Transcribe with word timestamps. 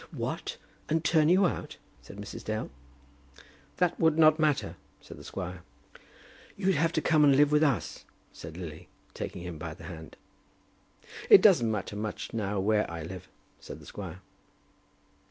"What! 0.13 0.57
and 0.89 1.03
turn 1.05 1.29
you 1.29 1.45
out?" 1.45 1.77
said 2.01 2.17
Mrs. 2.17 2.43
Dale. 2.43 2.71
"That 3.77 3.99
would 3.99 4.17
not 4.17 4.39
matter," 4.39 4.75
said 4.99 5.17
the 5.17 5.23
squire. 5.23 5.61
"You'd 6.57 6.73
have 6.73 6.91
to 6.93 7.03
come 7.03 7.23
and 7.23 7.35
live 7.35 7.51
with 7.51 7.61
us," 7.61 8.03
said 8.33 8.57
Lily, 8.57 8.87
taking 9.13 9.43
him 9.43 9.59
by 9.59 9.75
the 9.75 9.83
hand. 9.83 10.17
"It 11.29 11.43
doesn't 11.43 11.69
matter 11.69 11.95
much 11.95 12.33
now 12.33 12.59
where 12.59 12.89
I 12.89 13.03
live," 13.03 13.29
said 13.59 13.79
the 13.79 13.85
squire. 13.85 14.21